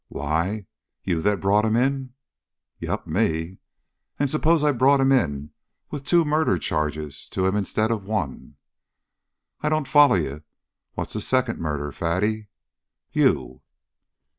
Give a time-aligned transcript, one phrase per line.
[0.07, 0.65] "Why,
[1.03, 2.15] you that brought him in?"
[2.79, 3.59] "Yep, me.
[4.17, 5.51] And suppose I brought him in
[5.91, 8.55] with two murders charged to him instead of one."
[9.61, 10.43] "I don't foller you.
[10.95, 12.47] What's the second murder, Fatty?"
[13.11, 13.61] "You!"